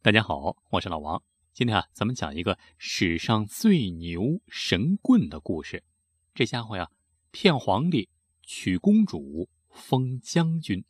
[0.00, 1.20] 大家好，我是老王。
[1.52, 5.82] 今天啊，咱们讲一个史上最牛神棍的故事。
[6.32, 6.88] 这家伙呀，
[7.32, 8.08] 骗皇帝，
[8.40, 10.84] 娶公主，封将军，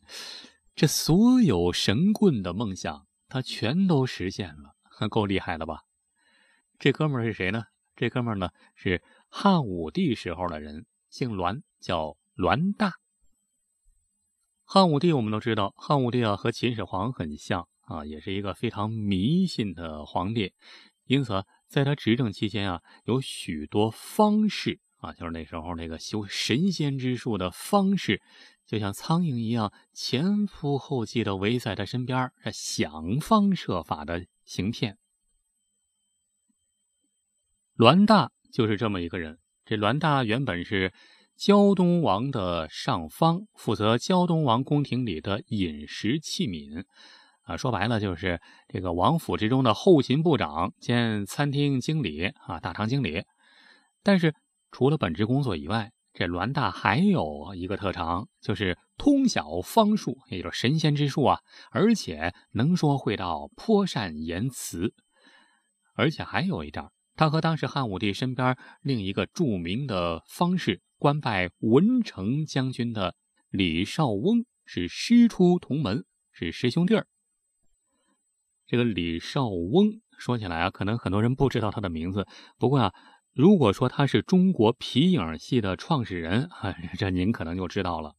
[0.75, 4.75] 这所有神棍的梦想，他全都实现了，
[5.09, 5.85] 够厉害的吧？
[6.77, 7.63] 这哥们儿是谁呢？
[7.95, 12.93] 这哥们儿呢，是汉武帝时候的人，姓栾，叫栾大。
[14.63, 17.67] 汉武帝我们都知道，汉武帝啊，和秦始皇很像。
[17.89, 20.53] 啊，也是一个非常迷信的皇帝，
[21.07, 28.21] 因此在他执政期间啊，有许多方士啊，就是那时候那个修神仙之术的方士，
[28.67, 34.99] 就像苍蝇一样前仆后继的围在他身边，想方设法的行骗。
[37.73, 39.39] 栾大就是这么一个人。
[39.65, 40.93] 这栾大原本是
[41.35, 46.85] 胶东王的上方，负责胶东王宫廷里的饮食器皿。
[47.49, 53.23] 啊，说白了就是这个王府之中的后勤部长兼餐厅经理啊，大堂经理。
[54.03, 54.35] 但是
[54.69, 61.39] 除了本职工作以外，这栾大还有一个特长，就是通晓方术，也就是神仙之术啊，
[61.71, 64.93] 而且能说会道，颇善言辞。
[65.95, 66.85] 而且还有一点，
[67.15, 73.15] 他和当时汉武帝身边另一个著名的方士，官拜文成将军的
[73.49, 77.07] 李少翁是师出同门，是师兄弟儿。
[78.69, 82.27] 这个李少翁说起来啊，可能很多人不知道他的名字。
[82.59, 82.93] 不过啊，
[83.33, 88.13] 如果说他是中国皮影戏的创始人啊，这您可能就知道了。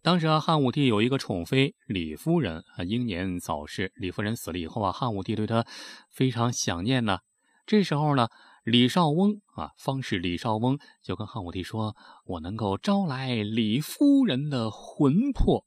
[0.00, 3.90] 当时啊，汉武帝有一个宠妃李夫人啊，英年早逝。
[3.96, 5.66] 李夫人死了以后啊，汉武帝对她
[6.08, 7.18] 非常想念呢。
[7.66, 8.28] 这时候呢，
[8.62, 11.96] 李少翁啊，方士李少翁就跟汉武帝说
[12.26, 15.66] ：“我能够招来李夫人的魂魄。”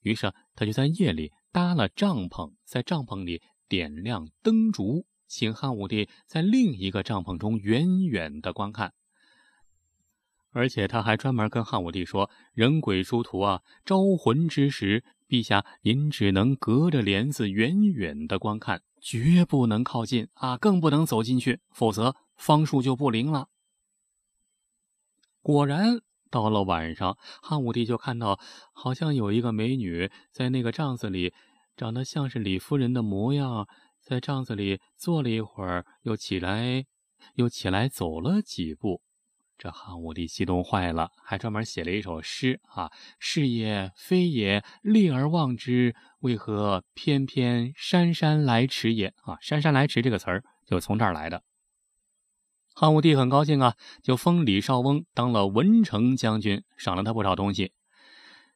[0.00, 1.30] 于是啊他就在夜里。
[1.54, 8.92] 搭了帐篷，在帐篷里点亮灯烛，请汉武帝在另一个帐篷中远远的观看。
[10.50, 23.48] 而且他还专门跟汉武帝说：“人鬼殊途啊，招魂之时，陛下您只能隔着帘子远远的观看，绝不能靠近啊，更不能走进去，否则方术就不灵了。”
[25.40, 26.00] 果然。
[26.34, 28.40] 到了晚上，汉武帝就看到，
[28.72, 31.32] 好像有一个美女在那个帐子里，
[31.76, 33.68] 长得像是李夫人的模样，
[34.02, 36.84] 在帐子里坐了一会儿，又起来，
[37.34, 39.00] 又起来走了几步。
[39.56, 42.90] 这汉武帝激动坏了，还专门写了一首诗啊
[43.20, 51.44] ：“是也非也，立而忘之，为何偏偏姗姗来迟也？”啊，“姗姗来迟”这个词儿就从这儿来的。
[52.76, 57.72] 汉武帝很高兴啊，就封李少翁当了文成将军，赏了他不少东西。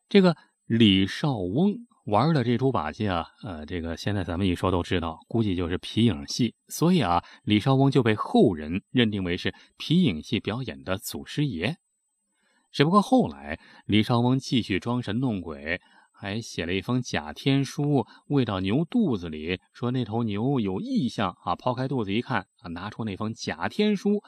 [0.08, 0.36] 这个
[0.66, 6.56] 李少翁玩的这出把戏啊，呃，这个现在咱们一说都知道，估计就是皮影戏。
[6.66, 11.76] 所以啊，李少翁就被后人认定为是皮影戏表演的祖师爷。
[12.72, 15.80] 只不过后来，李少翁继续装神弄鬼。
[16.20, 21.54] 还写了一封假天书，喂到牛肚子里，说那头牛有异象啊！
[21.54, 24.20] 抛开肚子一看啊，拿出那封假天书，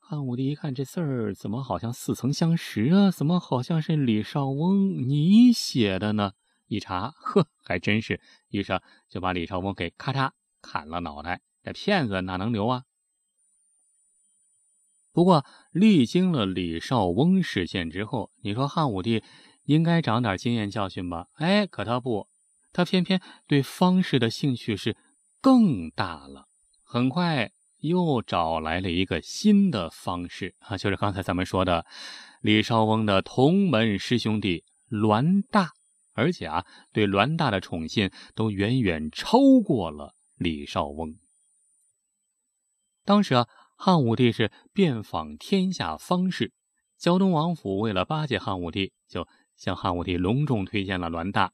[0.00, 3.12] 汉武帝一看这字儿怎么好像似曾相识啊？
[3.12, 6.32] 怎么好像是李少翁你写的呢？
[6.66, 8.20] 一查，呵，还真是，
[8.50, 11.40] 于是就把李少翁给咔嚓砍了脑袋。
[11.62, 12.82] 这骗子哪能留啊？
[15.12, 19.22] 不过历经了李少翁事件之后，你说汉武帝？
[19.68, 21.26] 应该长点经验教训吧？
[21.34, 22.26] 哎，可他不，
[22.72, 24.96] 他偏偏对方式的兴趣是
[25.42, 26.48] 更大了。
[26.82, 31.84] 很快又找来了一个新的方式啊，就是刚才咱们说的
[32.40, 35.72] 李少翁的同门师兄弟栾大，
[36.14, 41.14] 而且啊，对栾大的宠信都远远超过了李少翁。
[43.04, 43.46] 当时啊，
[43.76, 46.54] 汉武帝是遍访天下方士，
[46.96, 49.28] 胶东王府为了巴结汉武帝，就。
[49.58, 51.52] 向汉武帝隆重推荐了栾大。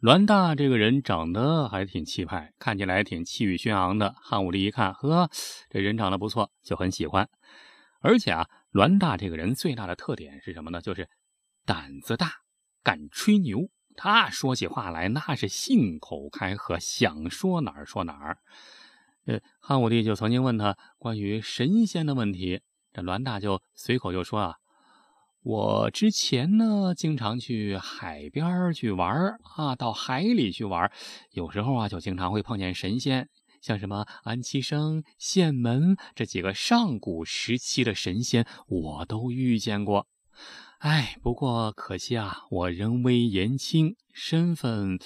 [0.00, 4.14] 栾大这个人长得还挺气派，看起来挺气宇轩昂的。
[4.20, 5.30] 汉武帝一看，呵，
[5.70, 7.28] 这人长得不错，就很喜欢。
[8.00, 10.80] 而且啊，栾大这个人最大的特点是什么呢？
[10.80, 11.08] 就是
[11.64, 12.30] 胆子大，
[12.84, 13.70] 敢吹牛。
[13.96, 18.38] 他说起话来那是信口开河，想说哪儿说哪儿。
[19.26, 22.60] 呃，汉武帝就曾经问他关于神仙的问题，
[22.92, 24.56] 这栾大就随口就说啊。
[25.42, 30.90] 我之前呢，经常去海边去玩啊，到海里去玩，
[31.30, 33.28] 有时候啊，就经常会碰见神仙，
[33.62, 40.06] 像什么安七生、县门这几个上古时期的神仙，我都遇见过。
[40.78, 44.98] 哎，不过可惜啊，我人微言轻，身份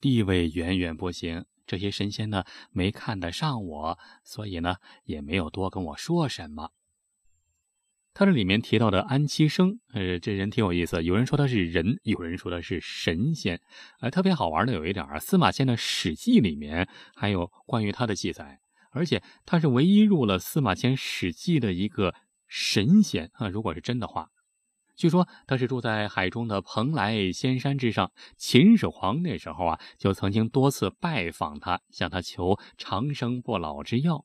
[0.00, 1.44] 地位远远不行。
[1.66, 6.70] 这些神仙呢，没看得上我，所以呢，也没有多跟我说什么。
[8.18, 11.04] 他这里面提到的安七生，呃，这人挺有意思。
[11.04, 13.60] 有人说他是人，有人说他是神仙。
[14.00, 18.60] 呃，特别好玩的有一点啊，司马迁的《史记》里面还有关于他的记载，
[18.90, 22.14] 而且他是唯一入了司马迁《史记》的一个
[22.48, 23.50] 神仙啊。
[23.50, 24.30] 如果是真的话。
[24.96, 28.12] 据说他是住在海中的蓬莱仙山之上。
[28.38, 34.24] 秦始皇那时候啊，就曾经多次拜访他，向他求长生不老之药。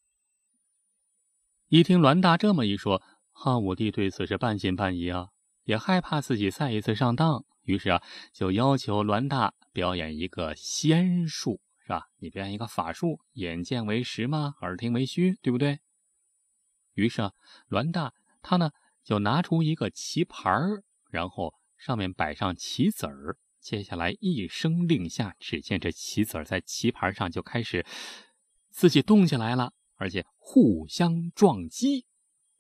[1.68, 5.30] 一听栾大这么一说，汉武帝对此是半信半疑啊，
[5.64, 12.08] 也害怕自己再一次上当，于是啊，就要求栾大表演一个仙术，是吧？
[12.18, 15.80] 你表演一个法术，眼见为实嘛，耳听为虚，对不对？
[16.94, 17.34] 于是啊，
[17.70, 18.72] 栾大他呢。
[19.04, 23.36] 就拿出一个棋盘，然后上面摆上棋子儿。
[23.60, 27.84] 接下来一声令下，只见这棋子儿在棋盘上就开始
[28.70, 32.06] 自己动起来了，而且互相撞击。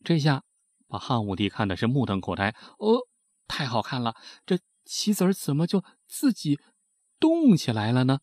[0.03, 0.43] 这下
[0.91, 2.53] 把汉武帝看的是目瞪口呆。
[2.77, 3.07] 哦，
[3.47, 4.13] 太好看了！
[4.45, 6.59] 这棋子儿怎么就自己
[7.19, 8.19] 动起来了呢？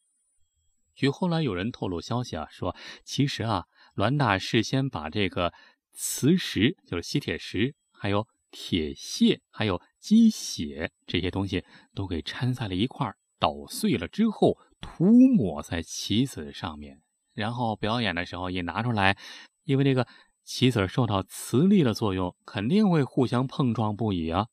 [0.95, 5.55] 据后来有人透露消息啊，说其实啊，栾大事先把这个
[5.93, 7.75] 磁石，就是吸铁石。
[7.91, 15.05] 还有铁屑，还有鸡血这些东西都给掺在了一块儿，捣碎了之后涂
[15.35, 17.03] 抹在棋子上面，
[17.35, 19.17] 然后表演的时候也拿出来，
[19.65, 20.07] 因为这个
[20.49, 24.47] 棋子受到磁力的作用，肯定会互相碰撞不已啊。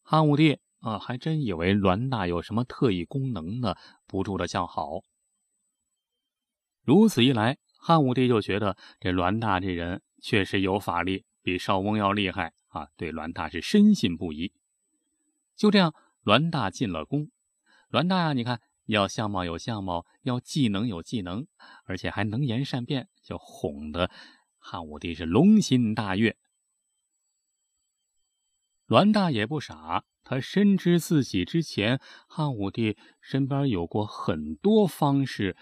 [0.00, 3.74] 汉武帝啊，还真以为栾大有什么特异功能呢，
[4.06, 5.00] 不住的叫好。
[6.84, 12.52] 如此一来，汉武帝就觉得这栾大这人确实有法力，比少翁要厉害。
[12.68, 14.52] 啊，对栾大是深信不疑。
[15.56, 15.92] 就这样，
[16.22, 17.28] 栾大进了宫。
[17.88, 21.44] 栾大呀，你看，要相貌有相貌，要技能有技能，
[21.86, 24.08] 而且还能言善辩，就哄得
[24.60, 26.36] 汉武帝是龙心大悦。
[28.86, 35.56] 栾大也不傻，他深知自己之前汉武帝身边有过很多方士，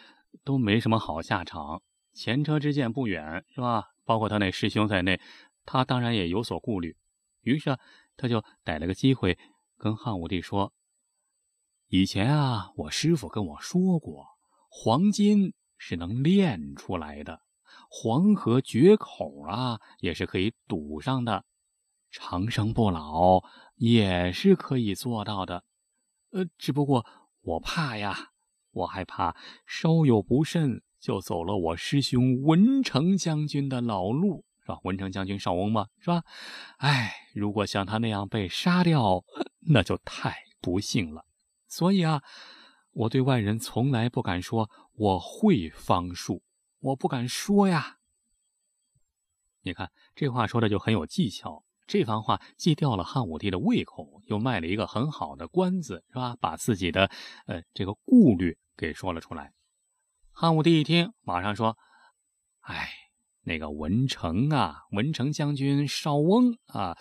[0.44, 3.84] 都没什么好下场，前车之鉴不远，是吧？
[4.04, 5.20] 包括他那师兄在内。
[5.70, 6.96] 他当然也有所顾虑，
[7.42, 7.78] 于是
[8.16, 9.38] 他就逮了个机会
[9.76, 10.72] 跟汉武帝说
[11.88, 14.26] ：“以前啊，我师傅跟我说过，
[14.70, 17.42] 黄金是能炼出来的，
[17.88, 21.44] 黄河决口啊也是可以堵上的，
[22.10, 23.42] 长生不老
[23.76, 25.64] 也是可以做到的。
[26.32, 27.06] 呃，只不过
[27.42, 28.32] 我怕呀，
[28.72, 29.36] 我害怕
[29.66, 34.78] 稍有不慎就走了我师兄文成将军的老路。”是吧？
[34.84, 36.22] 文成将军少翁嘛，是吧？
[36.76, 39.24] 哎，如果像他那样被杀掉，
[39.60, 41.24] 那就太不幸了。
[41.66, 42.22] 所以啊，
[42.92, 46.42] 我对外人从来不敢说我会方术，
[46.80, 47.98] 我不敢说呀。
[49.62, 56.36] 你看这话说的就很有技巧，这番话既吊了汉武帝的胃口，又卖了一个很好的关子，是吧？
[56.40, 57.10] 把自己的
[57.46, 59.52] 呃这个顾虑给说了出来。
[60.32, 61.76] 汉武帝一听，马上说
[62.60, 62.90] ：“哎。”
[63.42, 66.98] 那个文成啊，文成将军少翁啊，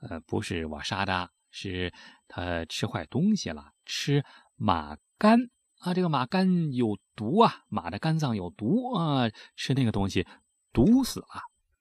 [0.00, 1.92] 呃，不是我杀的，是
[2.28, 4.24] 他吃坏东西了，吃
[4.56, 5.50] 马肝
[5.82, 10.24] 啊，这个马肝有毒啊，马的肝脏有毒啊，吃那个东西
[10.72, 11.26] 毒死了。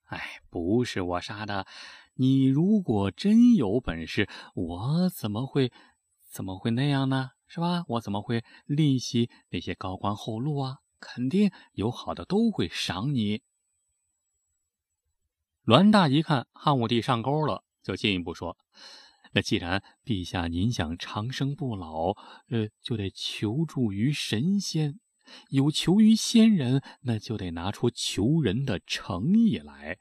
[0.05, 1.67] 哎，不是我杀的，
[2.15, 5.71] 你如果真有本事，我怎么会
[6.31, 7.29] 怎么会那样呢？
[7.45, 7.85] 是吧？
[7.87, 10.77] 我怎么会吝惜那些高官厚禄啊？
[10.99, 13.43] 肯定有好的都会赏你。
[15.63, 18.57] 栾大一看汉武帝上钩了，就进一步说
[19.33, 22.11] ：“那既然陛下您想长生不老，
[22.49, 24.99] 呃，就得求助于神仙。
[25.49, 29.97] 有求于仙人，那就得拿出求人的诚意来。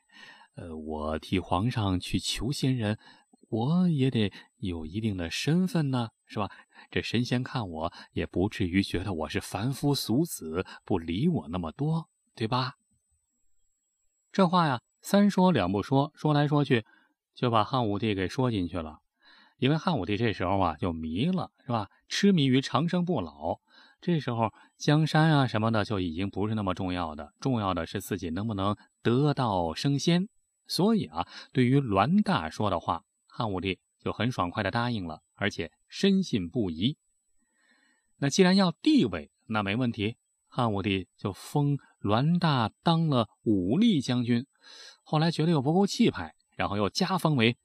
[0.55, 2.99] 呃，我替皇上去求仙人，
[3.49, 6.51] 我也得有一定的身份呢，是吧？
[6.91, 12.75] 这神仙看我也不至于觉得我是凡夫俗子，不理我那么多，对吧？
[14.33, 16.85] 这话呀。”三说两不说，说来说去，
[17.35, 19.01] 就把汉武帝给说进去了。
[19.61, 21.89] 因为汉武帝这时候啊就迷了，是吧？
[22.09, 23.61] 痴迷于长生不老。
[24.01, 30.29] 这时候江山啊什么的就已经不是那么重要的，重要的是自己能不能得道升仙。
[30.67, 36.97] 所以啊，对于栾大说的话，汉武帝就很爽快的答应了，而且深信不疑。
[38.17, 40.17] 那既然要地位，那没问题，
[40.49, 44.47] 汉武帝就封栾大当了武力将军。
[45.03, 47.59] 后来觉得又不够气派，然后又加封为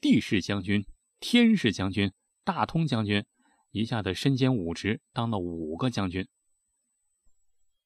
[0.00, 0.84] 帝室将军、
[1.20, 2.12] 天士将军、
[2.44, 3.24] 大通将军，
[3.70, 6.26] 一下子身兼五职，当了五个将军。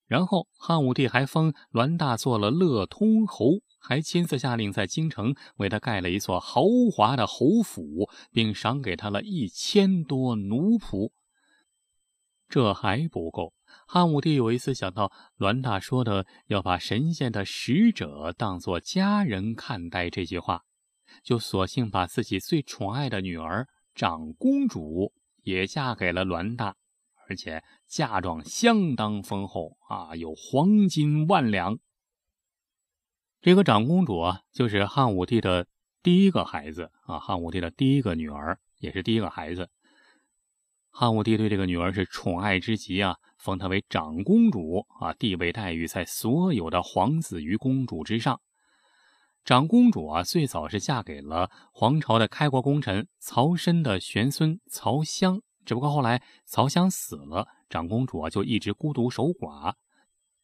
[0.06, 11.12] 然后汉武帝还封栾大做了乐通侯，还亲自下令在京城为他盖了一座豪华的侯府，并赏给他了一千多奴仆。
[12.48, 13.54] 这还不够，
[13.86, 20.64] 汉武帝有一次想到栾大说的要把神仙的使者当作家人看待这句话，
[21.22, 25.12] 就索性把自己最宠爱的女儿长公主
[25.42, 26.76] 也嫁给了栾大。
[27.28, 31.78] 而且嫁妆相当丰厚啊，有黄金万两。
[33.40, 35.68] 这个长公主啊，就是汉武帝的
[36.02, 39.70] 第一个孩子啊，汉武帝的第一个女儿，也是第一个孩子。
[40.90, 48.40] 汉武帝对这个女儿是宠爱之极啊，封她为长公主啊，地位待遇在所有的皇子与公主之上。
[49.44, 55.40] 长公主啊，最早是嫁给了皇朝的开国功臣曹参的玄孙曹襄。
[55.64, 59.74] 只不过后来曹襄死了，长公主啊就一直孤独守寡。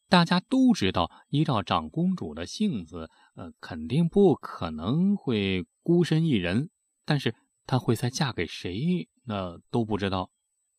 [0.08, 6.70] 大家都知道，依照长公主的性子，呃，肯定不可能会孤身一人。
[7.04, 7.34] 但是
[7.66, 10.30] 她会再嫁给谁，那都不知道。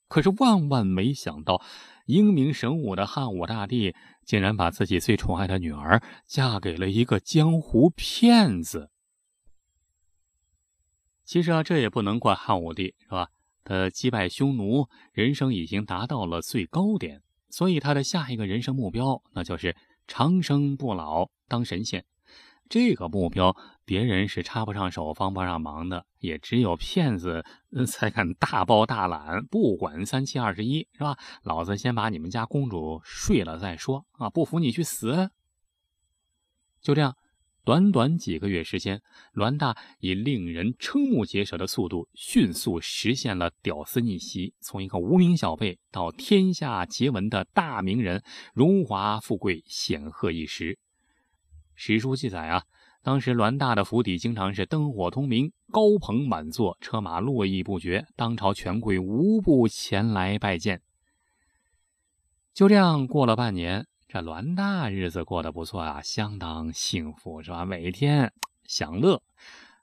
[0.08, 1.62] 可是万万没想到，
[2.06, 8.90] 英明神武的汉武大帝竟然把自己最宠爱的女儿嫁给了一个江湖骗子。
[11.26, 13.30] 其实啊，这也不能怪汉武帝，是吧？
[13.66, 19.76] 他击败匈奴，人生已经达到了最高点，所以他的下一个人生目标，那就是
[20.08, 22.06] 长生不老，当神仙。
[22.70, 27.46] 这个目标，别人是插不上手、帮不上忙的，也只有骗子
[27.88, 31.18] 才敢大包大揽，不管三七二十一，是吧？
[31.44, 34.30] 老子先把你们家公主睡了再说啊！
[34.30, 35.32] 不服你去死！
[36.82, 37.16] 就这样。
[37.64, 39.02] 短短几个月时间，
[39.34, 48.22] 栾大以令人瞠目结舌的速度，迅速实现了屌丝逆袭，从一个无名小辈到天下皆闻的大名人，
[48.54, 50.78] 荣华富贵，显赫一时。
[51.76, 52.64] 史书记载啊，
[53.08, 60.82] 当时栾大的府邸经常是灯火通明，高朋满座，车马络绎不绝，当朝权贵无不前来拜见。
[62.54, 63.88] 就这样过了半年。
[64.10, 67.64] 这栾大日子过得不错啊，相当幸福，是吧？
[67.64, 68.34] 每天
[68.66, 69.22] 享乐，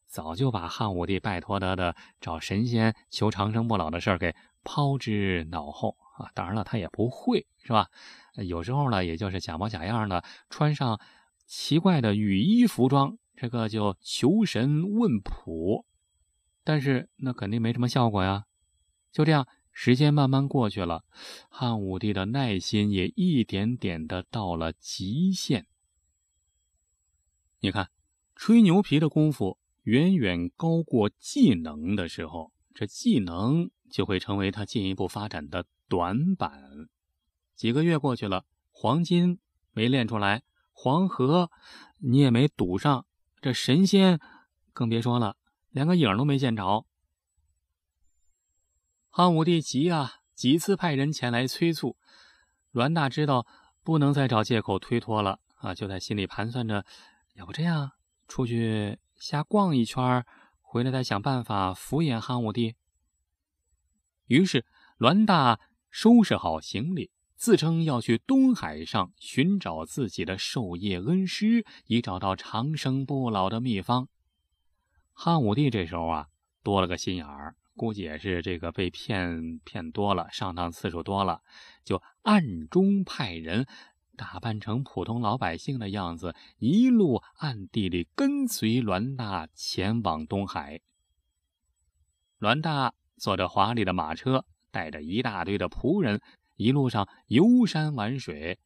[0.07, 6.28] 早就把汉武帝拜托他的找神仙求长生不老的事儿给抛之脑后啊。
[6.35, 7.88] 当然了，他也不会，是吧？
[8.35, 11.00] 有时候呢，也就是假模假样的穿上
[11.47, 15.87] 奇怪的雨衣服装，这个就求神问卜，
[16.63, 18.45] 但是那肯定没什么效果呀。
[19.11, 19.47] 就这样。
[19.77, 21.05] 时间慢慢过去了，
[21.49, 25.67] 汉武帝的耐心也一点点的到了极限。
[27.59, 27.91] 你看，
[28.37, 36.89] 吹牛皮的功夫远远高过技能的时候，这技能就会成为他进一步发展的短板。
[37.57, 39.41] 几个月过去了，黄金
[39.73, 40.45] 没练出来，
[40.76, 41.50] 黄河
[41.99, 43.07] 你也没堵上，
[43.40, 44.21] 这神仙
[44.75, 45.38] 更别说了，
[45.71, 46.85] 连个影都没见着。
[49.09, 51.97] 汉武帝急啊，几次派人前来催促。
[52.73, 53.47] 栾大知道
[53.83, 56.85] 不能再找借口推脱了啊，就在心里盘算着，
[57.35, 57.93] 要不这样，
[58.26, 60.26] 出去瞎逛一圈，
[60.61, 62.75] 回来再想办法敷衍汉武帝。
[64.26, 64.66] 于是，
[64.99, 74.09] 栾大收拾好行李，自称要去东海上寻找自己的授业恩师，以找到长生不老的秘方。
[75.12, 76.29] 汉武帝这时候啊，
[76.62, 77.57] 多了个心眼儿。
[77.76, 81.43] 估计也是这个被骗骗多了，上当次数多了，
[81.83, 83.67] 就暗中派人
[84.17, 90.83] 打扮成普通老百姓的样子，一路暗地里跟随栾大前往东海。
[92.38, 96.21] 栾大坐着华丽的马车，带着一大堆的仆人，
[96.56, 98.58] 一路上游山玩水，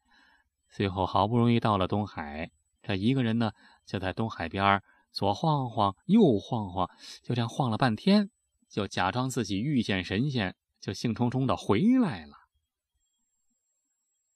[0.71, 2.51] 最后好不容易到了东海，
[2.83, 3.53] 这一个人呢，
[3.87, 6.91] 就在东海边左晃晃，右晃晃，
[7.23, 8.31] 就这样晃了半天。
[8.69, 12.37] 就假装自己遇见神仙，就兴冲冲的回来了。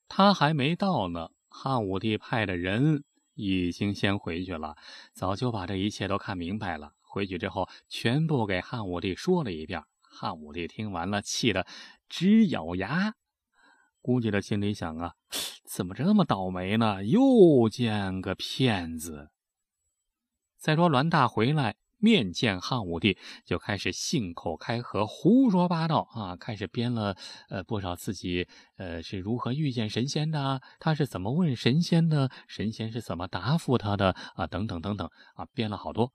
[0.09, 3.05] 他还没到呢，汉武帝派的人
[3.35, 4.75] 已经先回去了，
[5.13, 6.95] 早就把这一切都看明白了。
[7.03, 9.85] 回去之后，全部给汉武帝说了一遍。
[10.01, 11.67] 汉武帝听完了，气得
[12.09, 13.15] 直咬牙，
[14.03, 15.15] 估计他心里想啊，
[15.65, 17.03] 怎么这么倒霉呢？
[17.03, 19.31] 又见个骗子。
[20.59, 21.77] 再说栾大回来。
[22.05, 26.35] 面见汉武帝，就开始信口开河、胡说八道啊！
[26.35, 27.17] 开始编了
[27.49, 36.13] 呃不少自己呃是如何遇见神仙的，他是怎么问神仙的，神仙是怎么答复他的啊，等等等等啊，编了好多。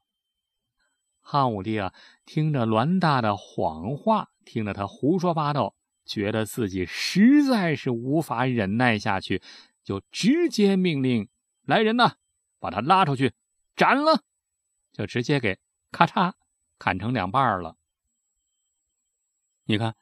[1.22, 1.94] 汉武帝啊，
[2.26, 5.74] 听着栾大的谎话，听着他胡说八道，
[6.08, 9.42] 觉得自己实在是无法忍耐下去，
[9.84, 11.30] 就直接命令
[11.64, 12.16] 来人呐，
[12.60, 13.34] 把他拉出去
[13.76, 14.24] 斩了，
[14.92, 15.60] 就直接给
[15.92, 16.34] 咔嚓
[16.80, 17.78] 砍成两半了。
[19.66, 19.96] 你看，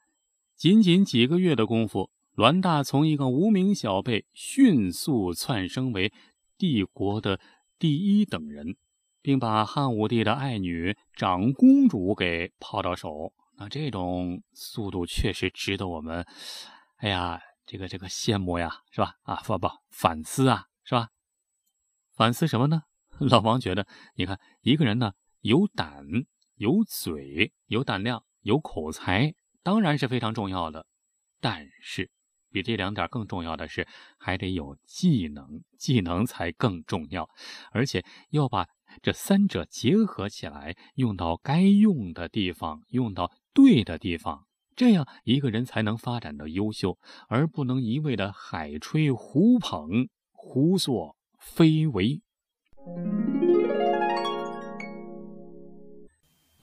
[0.56, 6.14] 仅仅几个月的功夫，栾大从一个无名小辈迅速窜升为
[6.58, 7.42] 帝国的
[7.78, 8.78] 第一等人。
[9.26, 16.26] 并把汉武帝的爱女长公主给抛到手，那这种速度确实值得我们，
[16.98, 19.16] 哎呀，这个这个羡慕呀，是吧？
[19.24, 21.10] 啊，不不，反思啊，是吧？
[22.14, 22.84] 反思什么呢？
[23.20, 26.06] 老王觉得，你看一个人呢，有胆、
[26.56, 29.34] 有嘴、有胆量、有口才，
[29.64, 30.86] 当然是非常重要的，
[31.40, 32.12] 但是
[32.52, 37.30] 比这两点更重要的是，还得有技能，技能才更重要，
[37.72, 38.68] 而且要把。
[39.02, 44.46] 这三者结合起来，用到该用的地方，用到对的地方，
[44.76, 52.22] 这样一个人才能发展的优秀，而不能一味的海吹胡捧、胡作非为。